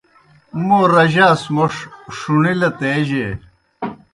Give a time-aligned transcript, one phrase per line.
[0.65, 1.73] موں رجاس موݜ
[2.17, 3.25] ݜُݨِلَت اے جے؟